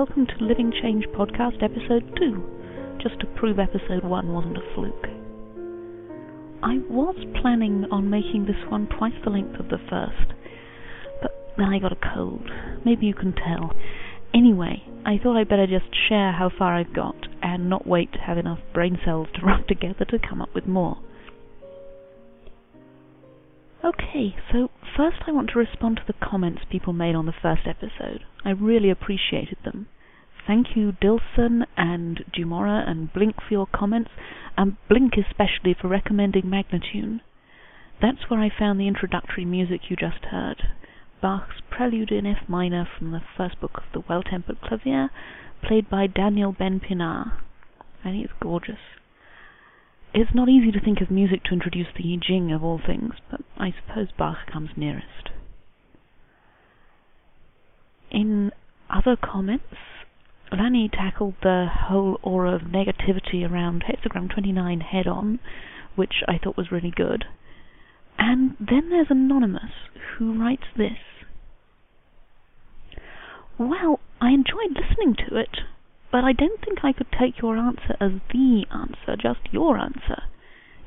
[0.00, 5.06] Welcome to Living Change Podcast Episode 2, just to prove Episode 1 wasn't a fluke.
[6.62, 10.32] I was planning on making this one twice the length of the first,
[11.20, 12.48] but then I got a cold.
[12.82, 13.72] Maybe you can tell.
[14.32, 18.20] Anyway, I thought I'd better just share how far I've got and not wait to
[18.20, 20.96] have enough brain cells to rub together to come up with more.
[23.84, 27.62] Okay, so first I want to respond to the comments people made on the first
[27.66, 28.24] episode.
[28.44, 29.88] I really appreciated them.
[30.46, 34.10] Thank you, Dilson and Dumora and Blink for your comments,
[34.56, 37.20] and Blink especially for recommending Magnatune.
[38.00, 40.62] That's where I found the introductory music you just heard.
[41.20, 45.10] Bach's Prelude in F minor from the first book of the Well-Tempered Clavier,
[45.62, 47.32] played by Daniel Ben Pienaar.
[48.02, 48.78] And it's gorgeous.
[50.12, 53.14] It's not easy to think of music to introduce the I Ching of all things,
[53.30, 55.30] but I suppose Bach comes nearest.
[58.10, 58.50] In
[58.88, 59.76] other comments,
[60.50, 65.38] Lanny tackled the whole aura of negativity around Hexagram 29 head on,
[65.94, 67.24] which I thought was really good.
[68.18, 69.70] And then there's Anonymous,
[70.18, 70.98] who writes this.
[73.58, 75.60] Well, I enjoyed listening to it,
[76.12, 80.22] but I don't think I could take your answer as the answer, just your answer.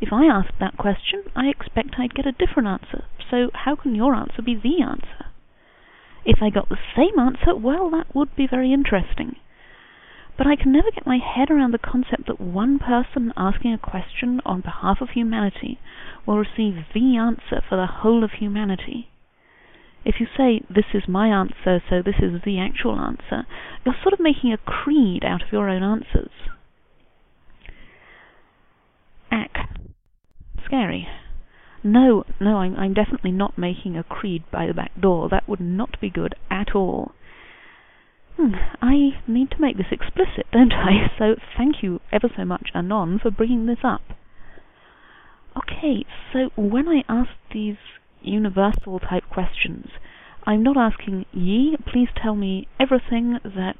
[0.01, 3.95] If I asked that question, I expect I'd get a different answer, so how can
[3.95, 5.27] your answer be the answer?
[6.25, 9.37] If I got the same answer, well, that would be very interesting.
[10.37, 13.77] But I can never get my head around the concept that one person asking a
[13.77, 15.79] question on behalf of humanity
[16.25, 19.09] will receive the answer for the whole of humanity.
[20.05, 23.47] If you say, this is my answer, so this is the actual answer,
[23.85, 26.31] you're sort of making a creed out of your own answers.
[29.31, 29.69] Ack.
[30.65, 31.07] Scary.
[31.83, 35.29] No, no, I'm, I'm definitely not making a creed by the back door.
[35.29, 37.11] That would not be good at all.
[38.37, 41.11] Hmm, I need to make this explicit, don't I?
[41.17, 44.01] So thank you ever so much, Anon, for bringing this up.
[45.55, 47.75] Okay, so when I ask these
[48.23, 49.87] universal type questions.
[50.45, 53.77] I'm not asking Yi, please tell me everything that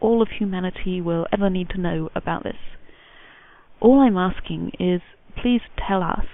[0.00, 2.56] all of humanity will ever need to know about this.
[3.80, 5.02] All I'm asking is
[5.40, 6.26] please tell us,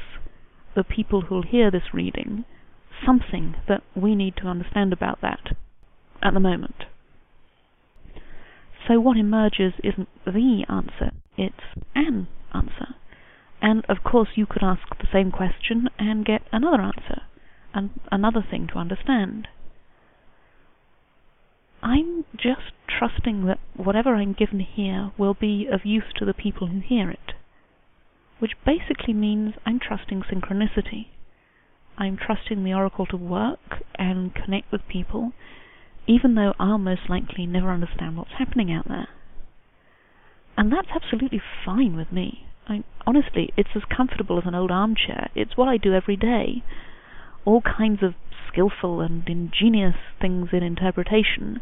[0.75, 2.45] the people who'll hear this reading,
[3.05, 5.55] something that we need to understand about that
[6.23, 6.85] at the moment.
[8.89, 12.95] So what emerges isn't the answer, it's an answer.
[13.61, 17.23] And of course you could ask the same question and get another answer
[17.77, 19.49] and another thing to understand.
[21.83, 26.69] I'm just trusting that whatever I'm given here will be of use to the people
[26.69, 27.35] who hear it,
[28.39, 31.09] which basically means I'm trusting synchronicity.
[31.99, 35.33] I'm trusting the oracle to work and connect with people,
[36.07, 39.09] even though I'll most likely never understand what's happening out there.
[40.57, 42.47] And that's absolutely fine with me.
[42.67, 45.29] I, honestly, it's as comfortable as an old armchair.
[45.35, 46.63] It's what I do every day
[47.47, 48.15] all kinds of
[48.49, 51.61] skillful and ingenious things in interpretation,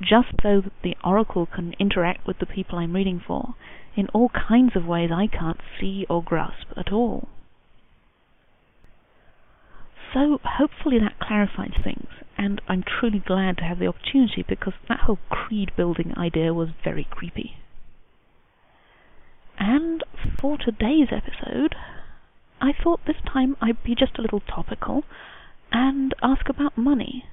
[0.00, 3.54] just so that the oracle can interact with the people I'm reading for
[3.96, 7.28] in all kinds of ways I can't see or grasp at all.
[10.12, 15.00] So hopefully that clarifies things, and I'm truly glad to have the opportunity because that
[15.00, 17.56] whole creed building idea was very creepy.
[19.58, 20.04] And
[20.40, 21.74] for today's episode,
[22.60, 25.04] I thought this time I'd be just a little topical
[25.70, 27.26] and ask about money.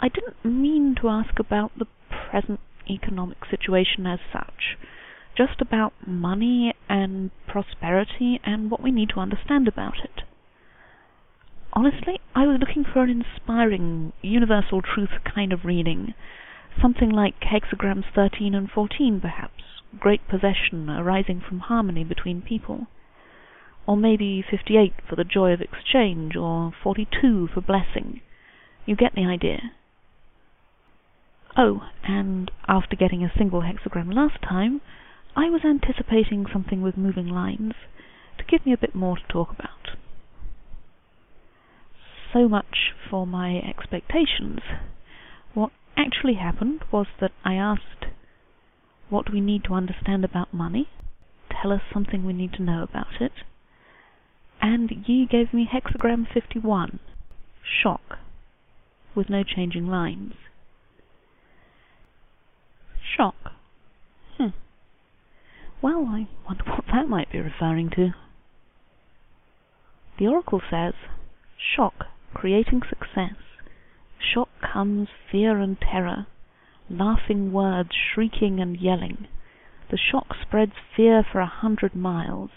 [0.00, 2.58] I didn't mean to ask about the present
[2.90, 4.76] economic situation as such,
[5.36, 10.22] just about money and prosperity and what we need to understand about it.
[11.72, 16.14] Honestly, I was looking for an inspiring, universal truth kind of reading,
[16.80, 19.62] something like hexagrams 13 and 14 perhaps,
[20.00, 22.88] great possession arising from harmony between people
[23.88, 28.20] or maybe 58 for the joy of exchange, or 42 for blessing.
[28.84, 29.72] You get the idea.
[31.56, 34.82] Oh, and after getting a single hexagram last time,
[35.34, 37.72] I was anticipating something with moving lines
[38.36, 39.96] to give me a bit more to talk about.
[42.34, 44.58] So much for my expectations.
[45.54, 48.12] What actually happened was that I asked,
[49.08, 50.88] What do we need to understand about money?
[51.50, 53.32] Tell us something we need to know about it
[54.60, 56.98] and Yi gave me hexagram 51,
[57.82, 58.18] shock,
[59.14, 60.34] with no changing lines.
[63.16, 63.52] Shock.
[64.36, 64.48] Hmm.
[65.80, 68.14] Well, I wonder what that might be referring to.
[70.18, 70.94] The oracle says,
[71.76, 73.36] shock, creating success.
[74.20, 76.26] Shock comes fear and terror,
[76.90, 79.28] laughing words, shrieking and yelling.
[79.90, 82.50] The shock spreads fear for a hundred miles.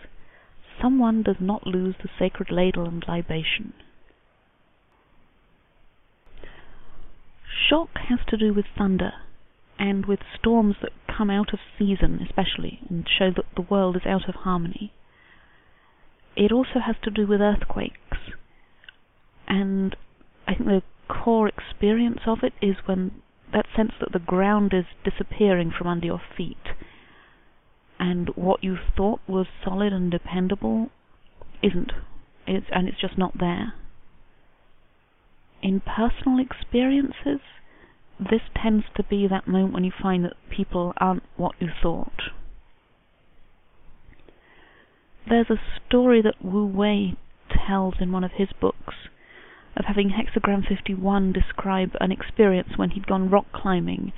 [0.81, 3.73] Someone does not lose the sacred ladle and libation.
[7.69, 9.13] Shock has to do with thunder,
[9.77, 14.05] and with storms that come out of season, especially, and show that the world is
[14.05, 14.91] out of harmony.
[16.35, 18.17] It also has to do with earthquakes,
[19.47, 19.95] and
[20.47, 23.21] I think the core experience of it is when
[23.53, 26.57] that sense that the ground is disappearing from under your feet
[28.01, 30.89] and what you thought was solid and dependable
[31.61, 31.91] isn't.
[32.47, 33.73] It's, and it's just not there.
[35.61, 37.41] In personal experiences,
[38.19, 42.31] this tends to be that moment when you find that people aren't what you thought.
[45.29, 47.13] There's a story that Wu Wei
[47.67, 48.95] tells in one of his books
[49.77, 54.11] of having Hexagram 51 describe an experience when he'd gone rock climbing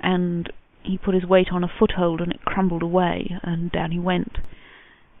[0.00, 0.50] and
[0.82, 4.38] he put his weight on a foothold and it crumbled away and down he went.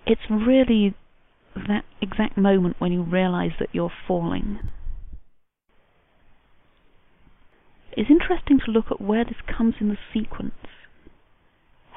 [0.06, 0.94] It's really
[1.54, 4.60] that exact moment when you realize that you're falling.
[7.92, 10.54] It's interesting to look at where this comes in the sequence.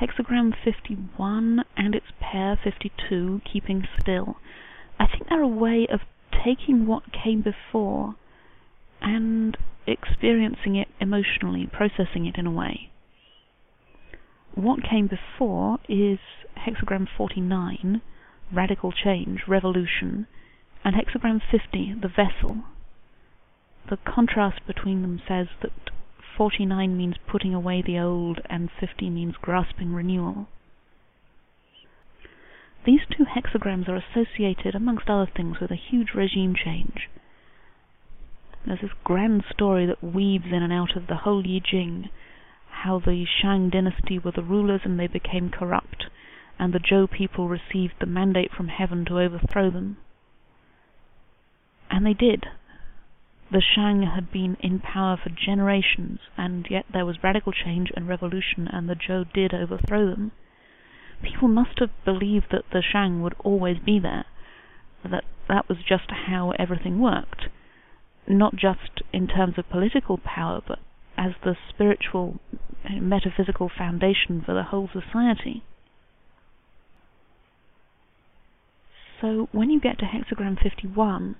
[0.02, 4.38] Hexagram 51 and its pair 52, keeping still,
[5.00, 6.02] I think they're a way of
[6.44, 8.16] taking what came before
[9.00, 9.56] and
[9.86, 12.91] experiencing it emotionally, processing it in a way
[14.56, 16.20] what came before is
[16.58, 18.02] hexagram 49,
[18.52, 20.28] radical change, revolution,
[20.84, 22.64] and hexagram 50, the vessel.
[23.90, 25.72] The contrast between them says that
[26.38, 30.48] 49 means putting away the old and 50 means grasping renewal.
[32.84, 37.10] These two hexagrams are associated, amongst other things, with a huge regime change.
[38.66, 42.10] There's this grand story that weaves in and out of the whole Jing,
[42.72, 46.06] how the Shang dynasty were the rulers and they became corrupt,
[46.58, 49.98] and the Zhou people received the mandate from heaven to overthrow them.
[51.90, 52.46] And they did.
[53.52, 58.08] The Shang had been in power for generations, and yet there was radical change and
[58.08, 60.32] revolution, and the Zhou did overthrow them.
[61.22, 64.26] People must have believed that the Shang would always be there,
[65.04, 67.48] that that was just how everything worked,
[68.28, 70.80] not just in terms of political power, but
[71.18, 72.40] as the spiritual
[72.86, 75.64] uh, metaphysical foundation for the whole society.
[79.20, 81.36] So when you get to hexagram 51,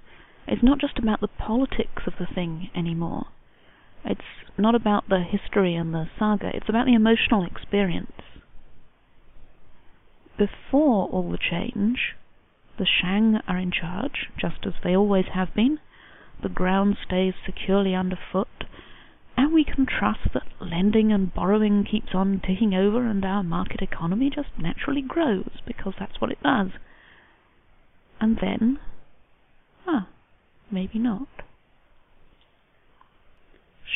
[0.48, 3.28] it's not just about the politics of the thing anymore.
[4.06, 4.22] It's
[4.58, 8.12] not about the history and the saga, it's about the emotional experience.
[10.38, 12.16] Before all the change,
[12.78, 15.80] the Shang are in charge, just as they always have been.
[16.42, 18.48] The ground stays securely underfoot,
[19.54, 24.30] we can trust that lending and borrowing keeps on ticking over and our market economy
[24.34, 26.70] just naturally grows because that's what it does.
[28.20, 28.80] And then,
[29.88, 30.08] ah,
[30.72, 31.28] maybe not.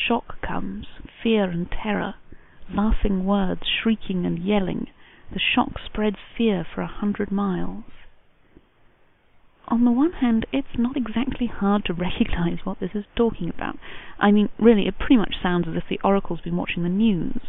[0.06, 0.86] Shock comes,
[1.22, 2.14] fear and terror,
[2.72, 4.88] laughing words, shrieking and yelling.
[5.32, 7.84] The shock spreads fear for a hundred miles
[9.68, 13.76] on the one hand, it's not exactly hard to recognize what this is talking about.
[14.18, 17.40] I mean, really, it pretty much sounds as if the Oracle's been watching the news.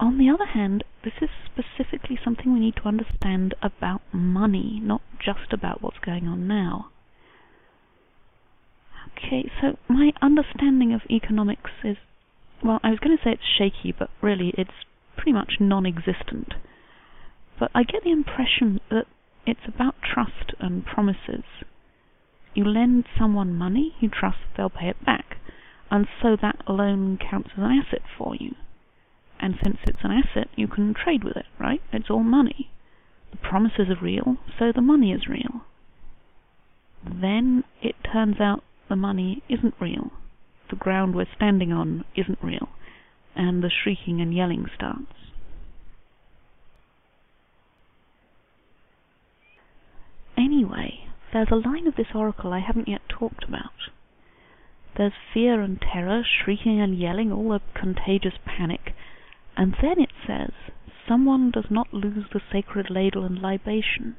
[0.00, 5.00] On the other hand, this is specifically something we need to understand about money, not
[5.24, 6.88] just about what's going on now.
[9.16, 11.96] Okay, so my understanding of economics is,
[12.64, 14.84] well, I was going to say it's shaky, but really it's
[15.16, 16.54] pretty much non existent.
[17.60, 19.06] But I get the impression that
[19.46, 21.44] it's about trust and promises.
[22.54, 25.36] You lend someone money, you trust they'll pay it back,
[25.90, 28.54] and so that loan counts as an asset for you.
[29.40, 31.82] And since it's an asset, you can trade with it, right?
[31.92, 32.70] It's all money.
[33.32, 35.62] The promises are real, so the money is real.
[37.04, 40.12] Then it turns out the money isn't real.
[40.70, 42.68] The ground we're standing on isn't real,
[43.34, 45.31] and the shrieking and yelling starts.
[50.36, 53.90] Anyway, there's a line of this oracle I haven't yet talked about.
[54.96, 58.94] There's fear and terror, shrieking and yelling, all a contagious panic,
[59.56, 60.52] and then it says,
[61.08, 64.16] someone does not lose the sacred ladle and libation.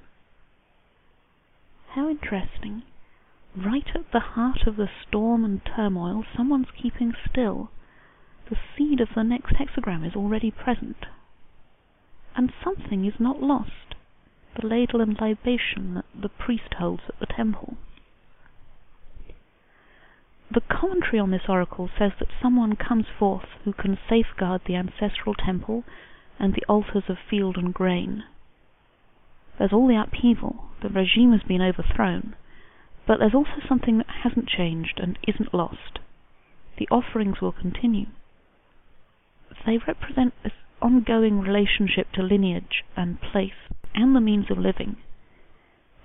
[1.89, 2.84] How interesting.
[3.55, 7.70] Right at the heart of the storm and turmoil, someone's keeping still.
[8.50, 11.05] The seed of the next hexagram is already present.
[12.36, 13.93] And something is not lost
[14.60, 17.77] the ladle and libation that the priest holds at the temple.
[20.53, 25.33] the commentary on this oracle says that someone comes forth who can safeguard the ancestral
[25.33, 25.83] temple
[26.39, 28.24] and the altars of field and grain.
[29.57, 32.36] There's all the upheaval, the regime has been overthrown,
[33.07, 36.00] but there's also something that hasn't changed and isn't lost.
[36.77, 38.07] The offerings will continue.
[39.65, 44.97] They represent this ongoing relationship to lineage and place and the means of living,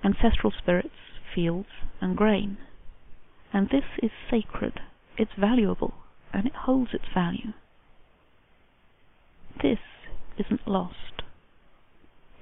[0.05, 0.95] ancestral spirits,
[1.35, 1.69] fields,
[2.01, 2.59] and grain.
[3.53, 4.81] And this is sacred,
[5.17, 5.95] it's valuable,
[6.33, 7.53] and it holds its value.
[9.63, 9.79] This
[10.39, 11.23] isn't lost.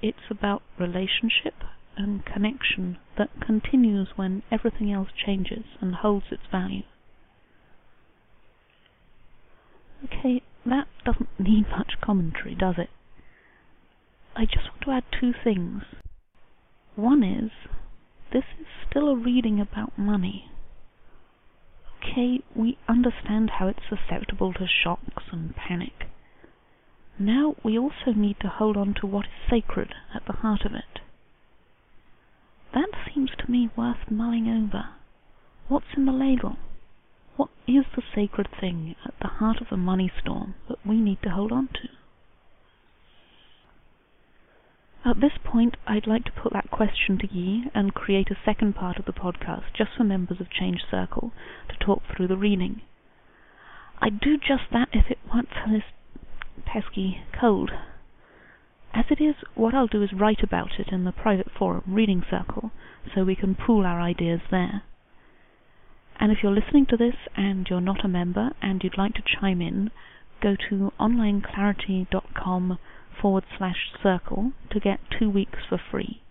[0.02, 1.54] It's about relationship
[1.96, 6.82] and connection that continues when everything else changes and holds its value.
[10.04, 12.90] Okay, that doesn't need much commentary, does it?
[14.38, 15.82] I just want to add two things.
[16.94, 17.50] One is,
[18.34, 20.50] this is still a reading about money.
[21.96, 26.10] Okay, we understand how it's susceptible to shocks and panic.
[27.18, 30.72] Now we also need to hold on to what is sacred at the heart of
[30.74, 31.00] it.
[32.74, 34.90] That seems to me worth mulling over.
[35.68, 36.56] What's in the ladle?
[37.36, 41.22] What is the sacred thing at the heart of the money storm that we need
[41.22, 41.88] to hold on to?
[45.06, 48.74] At this point, I'd like to put that question to Yi and create a second
[48.74, 51.32] part of the podcast just for members of Change Circle
[51.68, 52.82] to talk through the reading.
[54.00, 55.84] I'd do just that if it weren't for this
[56.64, 57.70] pesky cold.
[58.92, 62.24] As it is, what I'll do is write about it in the private forum Reading
[62.28, 62.72] Circle
[63.14, 64.82] so we can pool our ideas there.
[66.18, 69.22] And if you're listening to this and you're not a member and you'd like to
[69.22, 69.92] chime in,
[70.42, 72.78] go to onlineclarity.com
[73.20, 76.22] forward slash circle to get two weeks for free.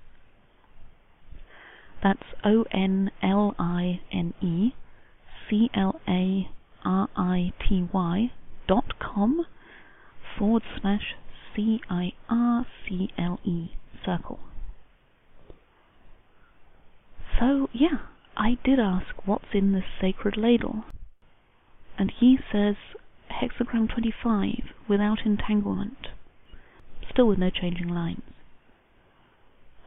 [2.03, 4.75] That's O N L I N E
[5.49, 6.49] C L A
[6.83, 8.31] R I T Y
[8.67, 9.45] dot com
[10.37, 11.15] forward slash
[11.55, 13.71] C I R C L E
[14.05, 14.39] circle.
[17.39, 17.99] So, yeah,
[18.37, 20.85] I did ask what's in this sacred ladle.
[21.97, 22.75] And he says
[23.31, 26.07] hexagram 25 without entanglement,
[27.11, 28.21] still with no changing lines.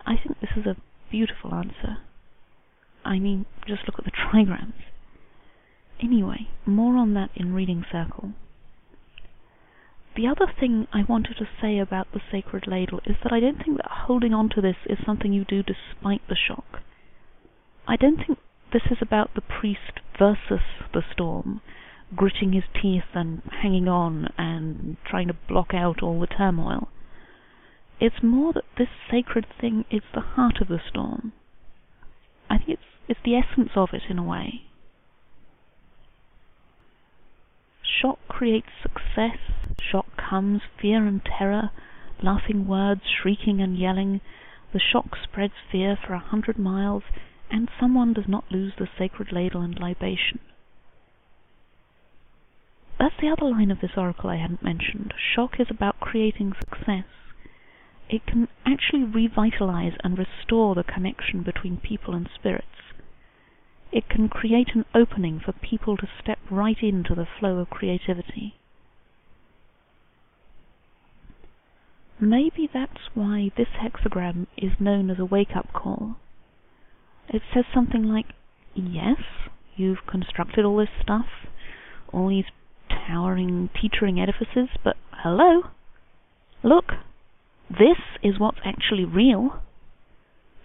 [0.07, 0.77] I think this is a
[1.11, 1.99] beautiful answer.
[3.05, 4.75] I mean, just look at the trigrams.
[6.01, 8.33] Anyway, more on that in Reading Circle.
[10.17, 13.63] The other thing I wanted to say about the sacred ladle is that I don't
[13.63, 16.83] think that holding on to this is something you do despite the shock.
[17.87, 18.39] I don't think
[18.73, 20.61] this is about the priest versus
[20.93, 21.61] the storm,
[22.15, 26.89] gritting his teeth and hanging on and trying to block out all the turmoil.
[28.01, 31.33] It's more that this sacred thing is the heart of the storm.
[32.49, 34.63] I think it's it's the essence of it in a way.
[37.83, 39.39] Shock creates success,
[39.81, 41.71] shock comes, fear and terror,
[42.23, 44.21] laughing words, shrieking and yelling.
[44.73, 47.03] The shock spreads fear for a hundred miles,
[47.51, 50.39] and someone does not lose the sacred ladle and libation.
[52.99, 55.15] That's the other line of this oracle I hadn't mentioned.
[55.35, 57.05] Shock is about creating success.
[58.11, 62.67] It can actually revitalize and restore the connection between people and spirits.
[63.93, 68.55] It can create an opening for people to step right into the flow of creativity.
[72.21, 76.17] Maybe that's why this hexagram is known as a wake-up call.
[77.29, 78.27] It says something like,
[78.75, 79.21] yes,
[79.77, 81.27] you've constructed all this stuff,
[82.13, 82.47] all these
[82.89, 85.63] towering, teetering edifices, but hello?
[86.65, 86.95] Look,
[87.71, 89.61] this is what's actually real.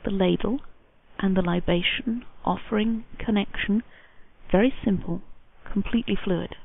[0.06, 0.60] The ladle
[1.20, 3.84] and the libation, offering, connection,
[4.52, 5.22] very simple,
[5.72, 6.56] completely fluid.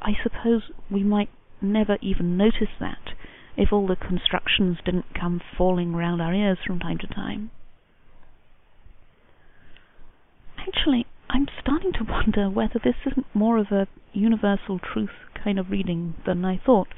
[0.00, 1.28] I suppose we might
[1.60, 3.14] never even notice that
[3.56, 7.50] if all the constructions didn't come falling round our ears from time to time.
[10.58, 15.10] Actually, I'm starting to wonder whether this isn't more of a universal truth
[15.42, 16.88] kind of reading than I thought,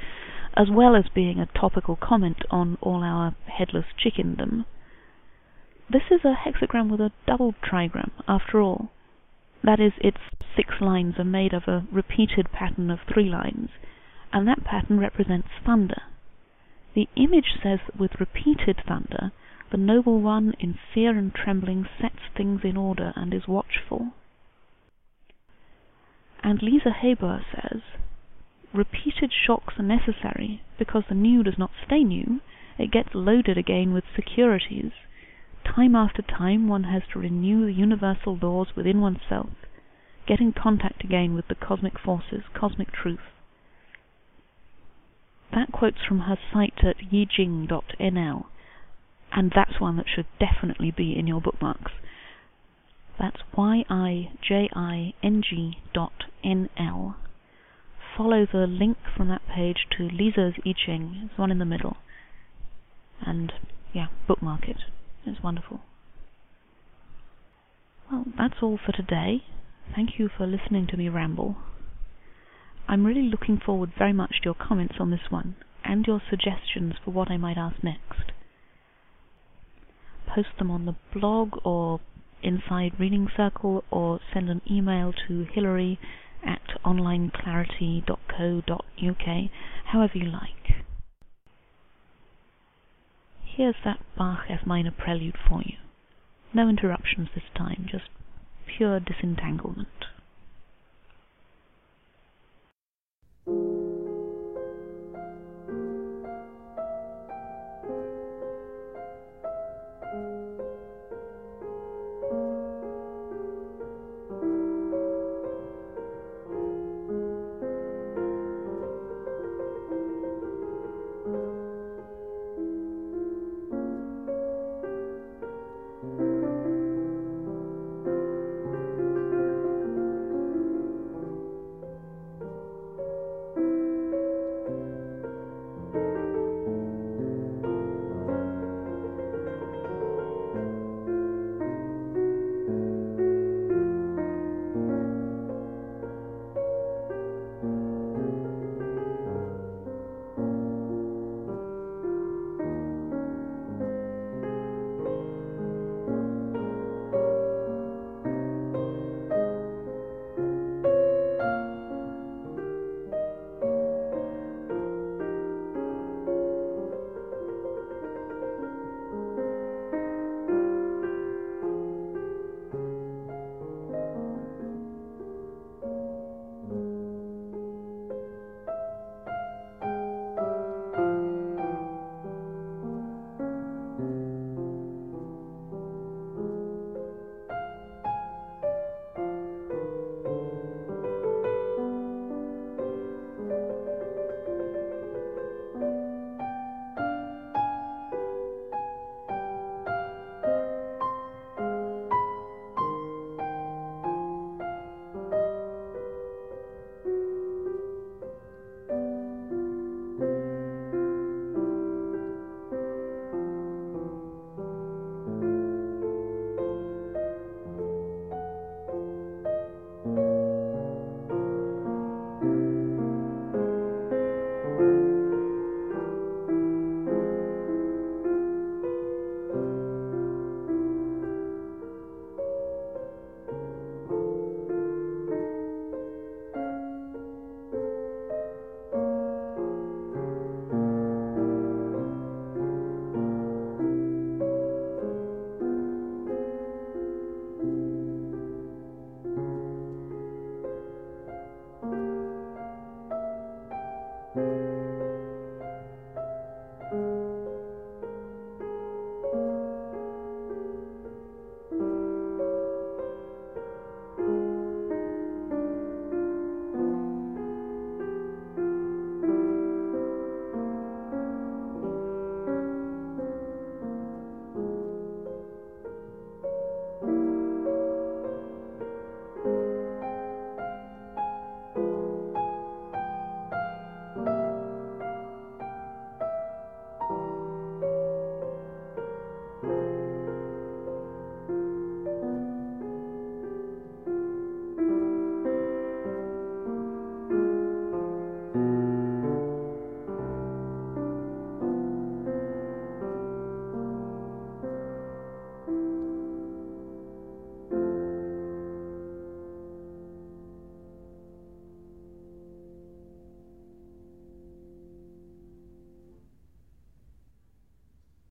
[0.55, 4.65] as well as being a topical comment on all our headless chickendom.
[5.91, 8.91] This is a hexagram with a double trigram, after all.
[9.65, 10.19] That is, its
[10.57, 13.71] six lines are made of a repeated pattern of three lines,
[14.33, 16.03] and that pattern represents thunder.
[16.95, 19.33] The image says that with repeated thunder,
[19.71, 24.09] the noble one in fear and trembling sets things in order and is watchful.
[26.43, 27.81] And Lise Heyboer says,
[28.75, 32.41] repeated shocks are necessary because the new does not stay new,
[32.79, 34.93] it gets loaded again with securities.
[35.65, 39.51] Time after time one has to renew the universal laws within oneself,
[40.27, 43.21] get in contact again with the cosmic forces, cosmic truth.
[45.53, 48.47] That quote's from her site at yijing.nl,
[49.33, 51.93] and that's one that should definitely be in your bookmarks.
[53.19, 54.33] That's Y-I-J-I-N-G
[55.93, 57.17] dot N-L.
[58.17, 61.29] Follow the link from that page to Lise's I Ching.
[61.31, 61.97] It's one in the middle.
[63.25, 63.53] And,
[63.95, 64.77] yeah, bookmark it.
[65.25, 65.81] It's wonderful.
[68.11, 69.45] Well, that's all for today.
[69.95, 71.57] Thank you for listening to me ramble.
[72.87, 76.95] I'm really looking forward very much to your comments on this one, and your suggestions
[77.03, 78.33] for what I might ask next.
[80.27, 82.01] Post them on the blog or
[82.43, 85.99] inside Reading Circle, or send an email to Hilary
[86.47, 89.51] at onlineclarity.co.uk,
[89.87, 90.85] however you like.
[93.45, 95.77] Here's that Bach F minor prelude for you.
[96.55, 98.09] No interruptions this time, just
[98.67, 99.89] pure disentanglement.